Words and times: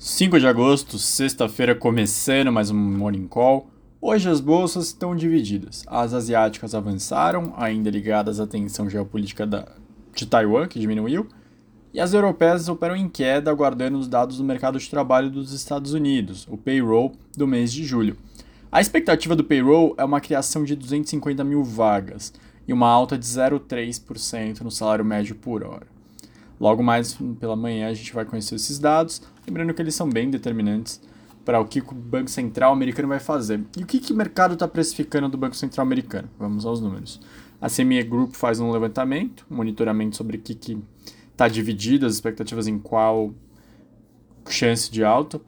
5 0.00 0.38
de 0.38 0.46
agosto, 0.46 0.96
sexta-feira, 0.96 1.74
começando 1.74 2.52
mais 2.52 2.70
um 2.70 2.76
Morning 2.76 3.26
Call. 3.26 3.68
Hoje 4.00 4.30
as 4.30 4.40
bolsas 4.40 4.86
estão 4.86 5.16
divididas. 5.16 5.82
As 5.88 6.14
asiáticas 6.14 6.72
avançaram, 6.72 7.52
ainda 7.56 7.90
ligadas 7.90 8.38
à 8.38 8.46
tensão 8.46 8.88
geopolítica 8.88 9.44
da, 9.44 9.66
de 10.14 10.24
Taiwan, 10.24 10.68
que 10.68 10.78
diminuiu, 10.78 11.26
e 11.92 11.98
as 11.98 12.14
europeias 12.14 12.68
operam 12.68 12.94
em 12.94 13.08
queda, 13.08 13.50
aguardando 13.50 13.98
os 13.98 14.06
dados 14.06 14.36
do 14.38 14.44
mercado 14.44 14.78
de 14.78 14.88
trabalho 14.88 15.30
dos 15.30 15.52
Estados 15.52 15.92
Unidos, 15.92 16.46
o 16.48 16.56
payroll 16.56 17.16
do 17.36 17.48
mês 17.48 17.72
de 17.72 17.82
julho. 17.84 18.16
A 18.70 18.80
expectativa 18.80 19.34
do 19.34 19.42
payroll 19.42 19.96
é 19.98 20.04
uma 20.04 20.20
criação 20.20 20.62
de 20.62 20.76
250 20.76 21.42
mil 21.42 21.64
vagas 21.64 22.32
e 22.68 22.72
uma 22.72 22.88
alta 22.88 23.18
de 23.18 23.26
0,3% 23.26 24.60
no 24.60 24.70
salário 24.70 25.04
médio 25.04 25.34
por 25.34 25.64
hora. 25.64 25.97
Logo 26.60 26.82
mais 26.82 27.16
pela 27.38 27.54
manhã 27.54 27.88
a 27.88 27.94
gente 27.94 28.12
vai 28.12 28.24
conhecer 28.24 28.56
esses 28.56 28.78
dados, 28.78 29.22
lembrando 29.46 29.72
que 29.72 29.80
eles 29.80 29.94
são 29.94 30.08
bem 30.08 30.30
determinantes 30.30 31.00
para 31.44 31.60
o 31.60 31.64
que 31.64 31.80
o 31.80 31.94
Banco 31.94 32.28
Central 32.28 32.72
americano 32.72 33.08
vai 33.08 33.20
fazer. 33.20 33.64
E 33.76 33.82
o 33.82 33.86
que, 33.86 34.00
que 34.00 34.12
o 34.12 34.16
mercado 34.16 34.54
está 34.54 34.68
precificando 34.68 35.28
do 35.28 35.38
Banco 35.38 35.56
Central 35.56 35.86
americano? 35.86 36.28
Vamos 36.38 36.66
aos 36.66 36.80
números. 36.80 37.20
A 37.60 37.70
CME 37.70 38.02
Group 38.02 38.34
faz 38.34 38.60
um 38.60 38.70
levantamento, 38.70 39.46
um 39.50 39.56
monitoramento 39.56 40.16
sobre 40.16 40.36
o 40.36 40.40
que 40.40 40.58
está 41.30 41.48
dividido, 41.48 42.06
as 42.06 42.14
expectativas 42.14 42.66
em 42.66 42.78
qual 42.78 43.32
chance 44.48 44.90
de 44.90 45.02
alta. 45.02 45.40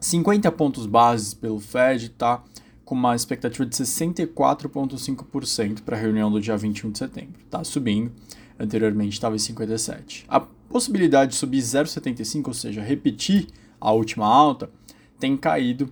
50 0.00 0.50
pontos 0.52 0.86
bases 0.86 1.34
pelo 1.34 1.60
Fed 1.60 2.06
está 2.06 2.42
com 2.84 2.94
uma 2.94 3.14
expectativa 3.14 3.66
de 3.66 3.76
64,5% 3.76 5.82
para 5.82 5.96
a 5.96 6.00
reunião 6.00 6.30
do 6.30 6.40
dia 6.40 6.56
21 6.56 6.92
de 6.92 6.98
setembro. 6.98 7.40
Está 7.44 7.62
subindo 7.62 8.12
anteriormente 8.58 9.12
estava 9.12 9.36
em 9.36 9.38
57. 9.38 10.24
A 10.28 10.40
possibilidade 10.40 11.32
de 11.32 11.36
subir 11.36 11.60
0,75, 11.60 12.48
ou 12.48 12.54
seja, 12.54 12.82
repetir 12.82 13.46
a 13.80 13.92
última 13.92 14.26
alta, 14.26 14.70
tem 15.18 15.36
caído 15.36 15.90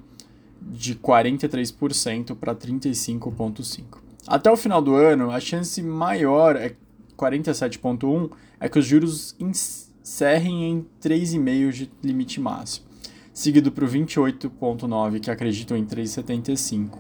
de 0.61 0.95
43% 0.97 2.35
para 2.35 2.55
35,5%. 2.55 3.99
Até 4.27 4.51
o 4.51 4.57
final 4.57 4.83
do 4.83 4.95
ano, 4.95 5.31
a 5.31 5.39
chance 5.39 5.81
maior 5.83 6.57
é 6.57 6.75
47,1% 7.17 8.31
é 8.59 8.69
que 8.69 8.79
os 8.79 8.85
juros 8.85 9.37
encerrem 9.39 10.71
em 10.71 10.87
3,5% 11.01 11.73
de 11.73 11.91
limite 12.03 12.41
máximo, 12.41 12.87
seguido 13.33 13.71
para 13.71 13.85
o 13.85 13.89
28,9% 13.89 15.21
que 15.21 15.31
acreditam 15.31 15.77
em 15.77 15.85
3,75%. 15.85 16.91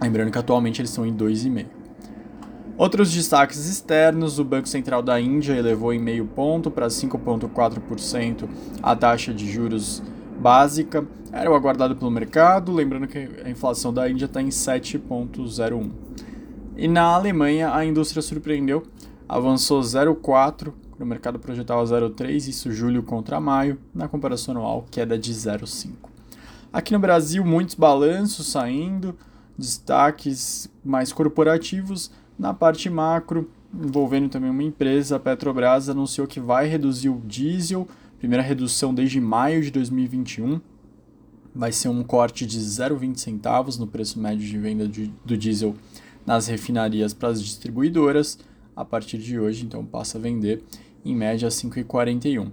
Lembrando 0.00 0.30
que 0.32 0.38
atualmente 0.38 0.80
eles 0.80 0.90
estão 0.90 1.06
em 1.06 1.14
2,5%. 1.14 1.81
Outros 2.82 3.12
destaques 3.12 3.64
externos: 3.68 4.40
o 4.40 4.44
Banco 4.44 4.68
Central 4.68 5.04
da 5.04 5.20
Índia 5.20 5.52
elevou 5.52 5.92
em 5.92 6.00
meio 6.00 6.26
ponto 6.26 6.68
para 6.68 6.88
5,4% 6.88 8.48
a 8.82 8.96
taxa 8.96 9.32
de 9.32 9.48
juros 9.48 10.02
básica. 10.40 11.06
Era 11.30 11.48
o 11.48 11.54
aguardado 11.54 11.94
pelo 11.94 12.10
mercado, 12.10 12.72
lembrando 12.72 13.06
que 13.06 13.18
a 13.44 13.48
inflação 13.48 13.94
da 13.94 14.10
Índia 14.10 14.24
está 14.24 14.42
em 14.42 14.48
7,01. 14.48 15.92
E 16.76 16.88
na 16.88 17.02
Alemanha, 17.02 17.72
a 17.72 17.84
indústria 17.84 18.20
surpreendeu, 18.20 18.82
avançou 19.28 19.80
0,4%, 19.80 20.72
o 20.98 21.06
mercado 21.06 21.38
projetava 21.38 21.84
0,3%, 21.84 22.48
isso 22.48 22.72
julho 22.72 23.04
contra 23.04 23.38
maio, 23.38 23.78
na 23.94 24.08
comparação 24.08 24.56
anual, 24.56 24.86
queda 24.90 25.16
de 25.16 25.32
0,5%. 25.32 25.92
Aqui 26.72 26.92
no 26.92 26.98
Brasil, 26.98 27.44
muitos 27.44 27.76
balanços 27.76 28.48
saindo, 28.48 29.16
destaques 29.56 30.68
mais 30.84 31.12
corporativos 31.12 32.10
na 32.38 32.52
parte 32.52 32.88
macro, 32.90 33.50
envolvendo 33.72 34.28
também 34.28 34.50
uma 34.50 34.62
empresa, 34.62 35.16
a 35.16 35.20
Petrobras 35.20 35.88
anunciou 35.88 36.26
que 36.26 36.40
vai 36.40 36.66
reduzir 36.66 37.08
o 37.08 37.20
diesel, 37.24 37.86
primeira 38.18 38.42
redução 38.42 38.94
desde 38.94 39.20
maio 39.20 39.62
de 39.62 39.70
2021. 39.70 40.60
Vai 41.54 41.72
ser 41.72 41.88
um 41.88 42.02
corte 42.02 42.46
de 42.46 42.58
0,20 42.58 43.16
centavos 43.16 43.78
no 43.78 43.86
preço 43.86 44.18
médio 44.18 44.46
de 44.46 44.58
venda 44.58 44.88
de, 44.88 45.12
do 45.24 45.36
diesel 45.36 45.74
nas 46.24 46.46
refinarias 46.46 47.12
para 47.12 47.28
as 47.28 47.42
distribuidoras. 47.42 48.38
A 48.74 48.84
partir 48.84 49.18
de 49.18 49.38
hoje, 49.38 49.64
então, 49.64 49.84
passa 49.84 50.16
a 50.16 50.20
vender 50.20 50.62
em 51.04 51.14
média 51.14 51.48
5,41. 51.48 52.50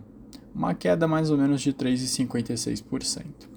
Uma 0.53 0.73
queda 0.73 1.07
mais 1.07 1.29
ou 1.29 1.37
menos 1.37 1.61
de 1.61 1.71
3,56%. 1.71 3.48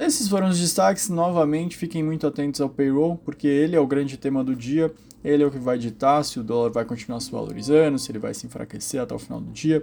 Esses 0.00 0.28
foram 0.28 0.48
os 0.48 0.58
destaques. 0.58 1.10
Novamente, 1.10 1.76
fiquem 1.76 2.02
muito 2.02 2.26
atentos 2.26 2.58
ao 2.58 2.70
payroll, 2.70 3.18
porque 3.18 3.46
ele 3.46 3.76
é 3.76 3.80
o 3.80 3.86
grande 3.86 4.16
tema 4.16 4.42
do 4.42 4.56
dia. 4.56 4.90
Ele 5.22 5.42
é 5.42 5.46
o 5.46 5.50
que 5.50 5.58
vai 5.58 5.76
ditar 5.76 6.24
se 6.24 6.40
o 6.40 6.42
dólar 6.42 6.70
vai 6.70 6.86
continuar 6.86 7.20
se 7.20 7.30
valorizando, 7.30 7.98
se 7.98 8.10
ele 8.10 8.18
vai 8.18 8.32
se 8.32 8.46
enfraquecer 8.46 8.98
até 8.98 9.14
o 9.14 9.18
final 9.18 9.42
do 9.42 9.52
dia. 9.52 9.82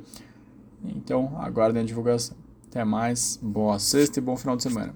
Então, 0.83 1.39
aguardem 1.39 1.83
a 1.83 1.85
divulgação. 1.85 2.35
Até 2.67 2.83
mais, 2.83 3.37
boa 3.39 3.77
sexta 3.77 4.17
e 4.17 4.21
bom 4.21 4.35
final 4.35 4.57
de 4.57 4.63
semana. 4.63 4.95